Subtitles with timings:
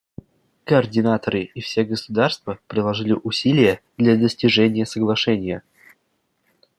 [0.63, 5.61] Координаторы и все государства приложили усилия для достижения соглашения.